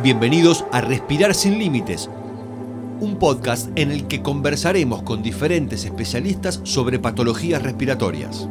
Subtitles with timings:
[0.00, 2.08] Bienvenidos a Respirar sin Límites,
[3.00, 8.48] un podcast en el que conversaremos con diferentes especialistas sobre patologías respiratorias.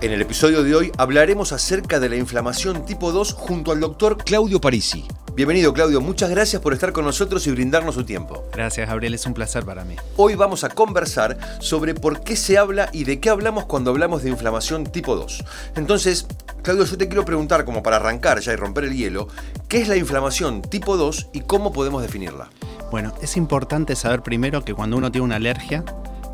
[0.00, 4.16] En el episodio de hoy hablaremos acerca de la inflamación tipo 2 junto al doctor
[4.18, 5.04] Claudio Parisi.
[5.36, 8.44] Bienvenido Claudio, muchas gracias por estar con nosotros y brindarnos su tiempo.
[8.52, 9.94] Gracias Gabriel, es un placer para mí.
[10.16, 14.24] Hoy vamos a conversar sobre por qué se habla y de qué hablamos cuando hablamos
[14.24, 15.44] de inflamación tipo 2.
[15.76, 16.26] Entonces,
[16.66, 19.28] Claudio, yo te quiero preguntar, como para arrancar ya y romper el hielo,
[19.68, 22.50] ¿qué es la inflamación tipo 2 y cómo podemos definirla?
[22.90, 25.84] Bueno, es importante saber primero que cuando uno tiene una alergia,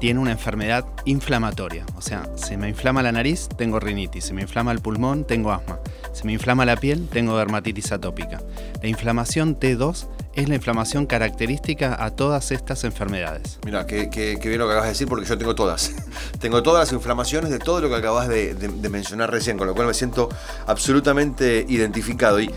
[0.00, 1.84] tiene una enfermedad inflamatoria.
[1.96, 4.24] O sea, se me inflama la nariz, tengo rinitis.
[4.24, 5.80] Se me inflama el pulmón, tengo asma.
[6.14, 8.40] Se me inflama la piel, tengo dermatitis atópica.
[8.80, 13.58] La inflamación T2 es la inflamación característica a todas estas enfermedades.
[13.64, 14.08] Mira, qué,
[14.42, 15.92] bien lo que acabas de decir porque yo tengo todas.
[16.40, 19.74] tengo todas las inflamaciones de todo lo que acabas de, de mencionar recién, con lo
[19.74, 20.28] cual me siento
[20.66, 22.40] absolutamente identificado.
[22.40, 22.50] Y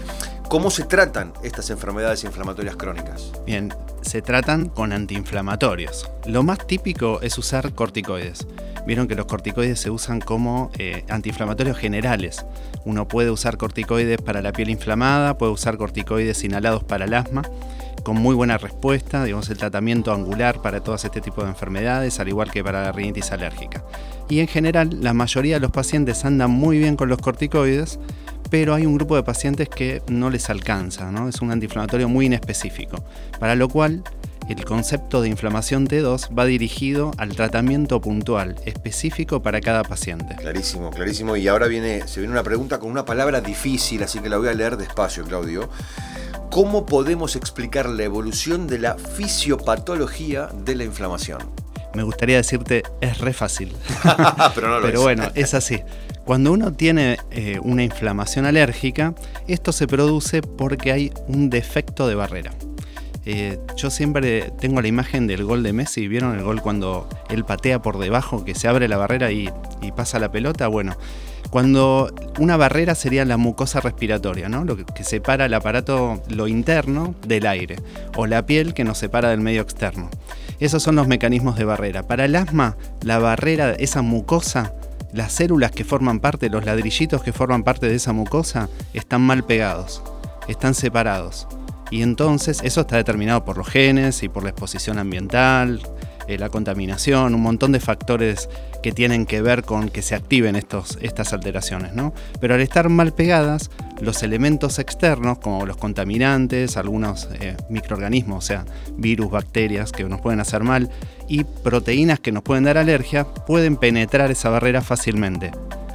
[0.49, 3.31] ¿Cómo se tratan estas enfermedades inflamatorias crónicas?
[3.47, 6.09] Bien, se tratan con antiinflamatorios.
[6.27, 8.45] Lo más típico es usar corticoides.
[8.85, 12.45] Vieron que los corticoides se usan como eh, antiinflamatorios generales.
[12.85, 17.41] Uno puede usar corticoides para la piel inflamada, puede usar corticoides inhalados para el asma,
[18.03, 22.27] con muy buena respuesta, digamos el tratamiento angular para todos este tipo de enfermedades, al
[22.27, 23.83] igual que para la rinitis alérgica.
[24.29, 27.99] Y en general, la mayoría de los pacientes andan muy bien con los corticoides,
[28.49, 31.27] pero hay un grupo de pacientes que no les alcanza, ¿no?
[31.27, 33.03] es un antiinflamatorio muy inespecífico,
[33.39, 34.03] para lo cual
[34.47, 40.35] el concepto de inflamación T2 va dirigido al tratamiento puntual, específico para cada paciente.
[40.35, 41.35] Clarísimo, clarísimo.
[41.35, 44.49] Y ahora viene, se viene una pregunta con una palabra difícil, así que la voy
[44.49, 45.69] a leer despacio, Claudio.
[46.51, 51.64] ¿Cómo podemos explicar la evolución de la fisiopatología de la inflamación?
[51.95, 53.73] Me gustaría decirte, es re fácil.
[54.55, 55.81] Pero no lo Pero bueno, es así.
[56.25, 59.13] Cuando uno tiene eh, una inflamación alérgica,
[59.47, 62.51] esto se produce porque hay un defecto de barrera.
[63.27, 67.43] Eh, yo siempre tengo la imagen del gol de Messi, ¿vieron el gol cuando él
[67.43, 69.49] patea por debajo, que se abre la barrera y,
[69.95, 70.67] pasa la pelota?
[70.67, 70.95] Bueno,
[71.49, 74.63] cuando una barrera sería la mucosa respiratoria, ¿no?
[74.63, 77.77] Lo que, que, separa el aparato, lo interno, del aire,
[78.15, 80.09] o la piel que nos separa del medio externo.
[80.59, 82.03] Esos son los mecanismos de barrera.
[82.03, 84.73] Para el asma, la barrera, esa mucosa,
[85.13, 89.43] las células que forman parte, los ladrillitos que forman parte de esa mucosa, están mal
[89.43, 90.03] pegados,
[90.47, 91.47] están separados.
[91.91, 95.81] Y entonces eso está determinado por los genes y por la exposición ambiental,
[96.27, 98.49] eh, la contaminación, un montón de factores
[98.81, 101.93] que tienen que ver con que se activen estos, estas alteraciones.
[101.93, 102.13] ¿no?
[102.39, 103.71] Pero al estar mal pegadas,
[104.01, 108.65] los elementos externos, como los contaminantes, algunos eh, microorganismos, o sea,
[108.97, 110.89] virus, bacterias que nos pueden hacer mal,
[111.27, 115.51] y proteínas que nos pueden dar alergia, pueden penetrar esa barrera fácilmente,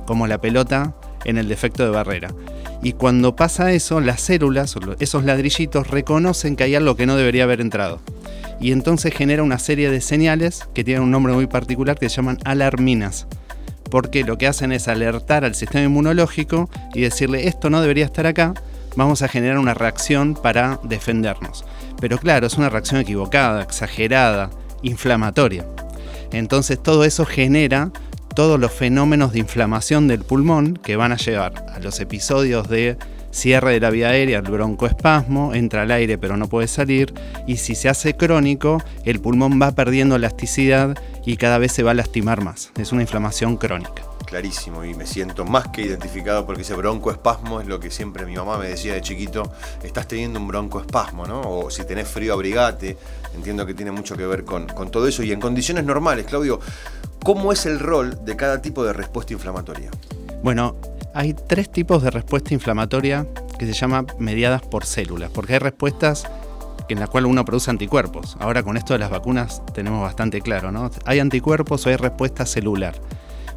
[0.06, 2.32] como la pelota en el defecto de barrera.
[2.82, 7.44] Y cuando pasa eso, las células, esos ladrillitos, reconocen que hay algo que no debería
[7.44, 8.00] haber entrado
[8.60, 12.16] y entonces genera una serie de señales que tienen un nombre muy particular que se
[12.16, 13.26] llaman alarminas.
[13.91, 18.26] Porque lo que hacen es alertar al sistema inmunológico y decirle esto no debería estar
[18.26, 18.54] acá,
[18.97, 21.65] vamos a generar una reacción para defendernos.
[22.00, 24.50] Pero claro, es una reacción equivocada, exagerada,
[24.82, 25.66] inflamatoria.
[26.32, 27.91] Entonces todo eso genera
[28.34, 32.97] todos los fenómenos de inflamación del pulmón que van a llevar a los episodios de
[33.30, 37.14] cierre de la vía aérea, el broncoespasmo, entra al aire pero no puede salir,
[37.46, 41.92] y si se hace crónico, el pulmón va perdiendo elasticidad y cada vez se va
[41.92, 42.72] a lastimar más.
[42.78, 44.02] Es una inflamación crónica.
[44.26, 48.36] Clarísimo, y me siento más que identificado porque ese broncoespasmo es lo que siempre mi
[48.36, 49.52] mamá me decía de chiquito,
[49.82, 51.40] estás teniendo un broncoespasmo, ¿no?
[51.40, 52.96] O si tenés frío, abrigate.
[53.34, 55.24] Entiendo que tiene mucho que ver con, con todo eso.
[55.24, 56.60] Y en condiciones normales, Claudio,
[57.24, 59.90] ¿cómo es el rol de cada tipo de respuesta inflamatoria?
[60.44, 60.76] Bueno,
[61.15, 63.26] hay tres tipos de respuesta inflamatoria
[63.59, 66.26] que se llaman mediadas por células, porque hay respuestas
[66.88, 68.37] en las cuales uno produce anticuerpos.
[68.41, 70.91] Ahora con esto de las vacunas tenemos bastante claro, ¿no?
[71.04, 72.94] Hay anticuerpos o hay respuesta celular.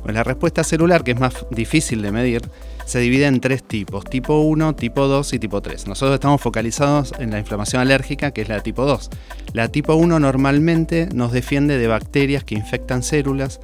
[0.05, 2.41] la respuesta celular, que es más difícil de medir,
[2.85, 5.87] se divide en tres tipos, tipo 1, tipo 2 y tipo 3.
[5.87, 9.09] Nosotros estamos focalizados en la inflamación alérgica, que es la tipo 2.
[9.53, 13.61] La tipo 1 normalmente nos defiende de bacterias que infectan células,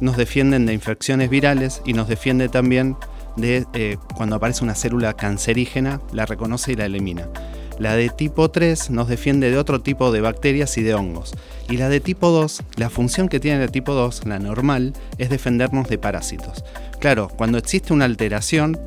[0.00, 2.96] nos defienden de infecciones virales y nos defiende también
[3.36, 7.28] de eh, cuando aparece una célula cancerígena, la reconoce y la elimina.
[7.80, 11.32] La de tipo 3 nos defiende de otro tipo de bacterias y de hongos.
[11.70, 15.30] Y la de tipo 2, la función que tiene la tipo 2, la normal, es
[15.30, 16.62] defendernos de parásitos.
[16.98, 18.78] Claro, cuando existe una alteración,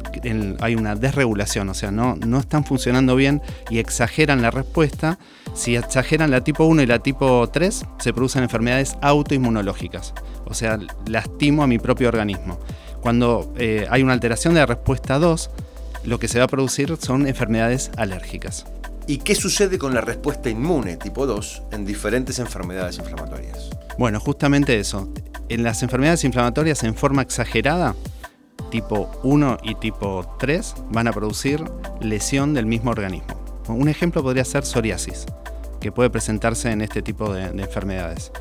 [0.60, 3.42] hay una desregulación, o sea, no, no están funcionando bien
[3.72, 5.18] y exageran la respuesta.
[5.56, 10.14] Si exageran la tipo 1 y la tipo 3, se producen enfermedades autoinmunológicas.
[10.46, 12.60] O sea, lastimo a mi propio organismo.
[13.04, 15.50] Cuando eh, hay una alteración de la respuesta 2,
[16.06, 18.66] lo que se va a producir son enfermedades alérgicas.
[19.06, 23.70] ¿Y qué sucede con la respuesta inmune tipo 2 en diferentes enfermedades inflamatorias?
[23.98, 25.12] Bueno, justamente eso.
[25.50, 27.94] En las enfermedades inflamatorias en forma exagerada,
[28.72, 31.62] tipo 1 y tipo 3 van a producir
[32.00, 33.36] lesión del mismo organismo.
[33.68, 35.26] Un ejemplo podría ser psoriasis,
[35.82, 38.32] que puede presentarse en este tipo de, enfermedades.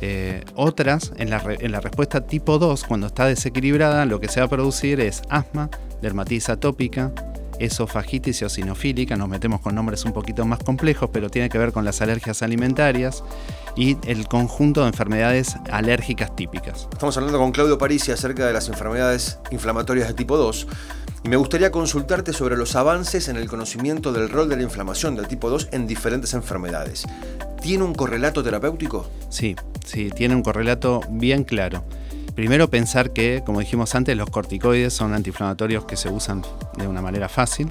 [0.00, 4.40] Eh, otras, en la, en la, respuesta tipo 2, cuando está desequilibrada, lo que se
[4.40, 5.68] va a producir es asma,
[6.00, 7.12] dermatitis atópica,
[7.60, 11.84] esofagitis eosinofílica, nos metemos con nombres un poquito más complejos, pero tiene que ver con
[11.84, 13.22] las alergias alimentarias
[13.76, 16.88] y el conjunto de enfermedades alérgicas típicas.
[16.92, 20.66] Estamos hablando con Claudio Parisi acerca de las enfermedades inflamatorias de tipo 2
[21.22, 25.14] y me gustaría consultarte sobre los avances en el conocimiento del rol de la inflamación
[25.14, 27.04] del tipo 2 en diferentes enfermedades.
[27.60, 29.06] ¿Tiene un correlato terapéutico?
[29.28, 29.54] Sí,
[29.90, 31.84] sí, tiene un correlato bien claro.
[32.34, 36.42] Primero pensar que, como dijimos antes, los corticoides son antiinflamatorios que se usan
[36.78, 37.70] de una manera fácil,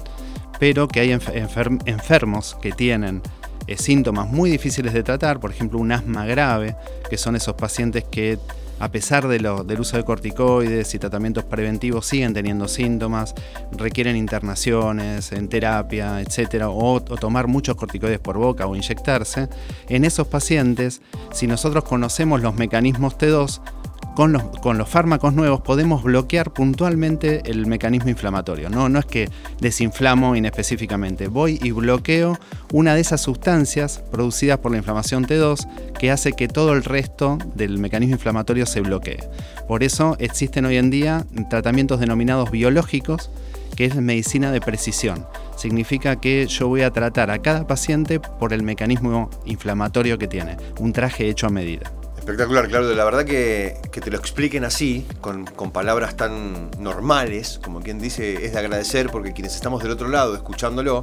[0.58, 3.22] pero que hay enfermos que tienen
[3.66, 6.76] eh, síntomas muy difíciles de tratar, por ejemplo un asma grave,
[7.08, 8.38] que son esos pacientes que
[8.80, 9.46] a pesar del
[9.78, 13.34] uso de corticoides y tratamientos preventivos siguen teniendo síntomas,
[13.72, 19.48] requieren internaciones en terapia, etcétera, o, tomar muchos corticoides por boca o inyectarse.
[19.88, 23.60] En esos pacientes, si nosotros conocemos los mecanismos T2,
[24.14, 28.68] con los, fármacos nuevos podemos bloquear puntualmente el mecanismo inflamatorio.
[28.70, 29.28] No, no es que
[29.60, 32.38] desinflamo inespecíficamente, voy y bloqueo
[32.72, 37.38] una de esas sustancias producidas por la inflamación T2 que hace que todo el resto
[37.54, 39.18] del mecanismo inflamatorio se bloquee.
[39.66, 43.30] Por eso existen hoy en día tratamientos denominados biológicos,
[43.76, 45.26] que es medicina de precisión.
[45.56, 50.56] Significa que yo voy a tratar a cada paciente por el mecanismo inflamatorio que tiene,
[50.78, 51.92] un traje hecho a medida.
[52.20, 52.94] Espectacular, Claudio.
[52.94, 57.98] La verdad que, que te lo expliquen así, con, con, palabras tan normales, como quien
[57.98, 61.02] dice, es de agradecer porque quienes estamos del otro lado escuchándolo,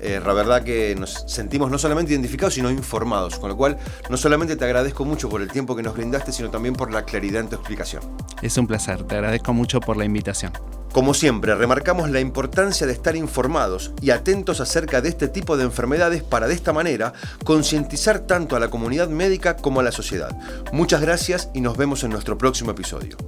[0.00, 3.38] eh, la verdad que nos sentimos no solamente identificados, sino informados.
[3.38, 3.78] Con lo cual,
[4.10, 7.04] no solamente te agradezco mucho por el tiempo que nos brindaste, sino también por la
[7.04, 8.02] claridad en tu explicación.
[8.42, 10.52] Es un placer, te agradezco mucho por la invitación.
[10.96, 15.64] Como siempre, remarcamos la importancia de estar informados y atentos acerca de este tipo de
[15.64, 17.12] enfermedades para de esta manera
[17.44, 20.34] concientizar tanto a la comunidad médica como a la sociedad.
[20.72, 23.18] Muchas gracias y nos vemos en nuestro próximo episodio.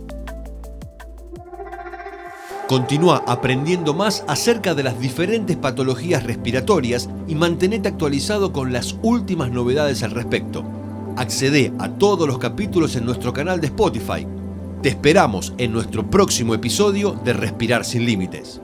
[2.68, 9.50] Continúa aprendiendo más acerca de las diferentes patologías respiratorias y mantenete actualizado con las últimas
[9.50, 10.64] novedades al respecto.
[11.18, 14.26] Accede a todos los capítulos en nuestro canal de Spotify
[14.82, 18.60] te esperamos en nuestro próximo episodio de Respirar sin Límites.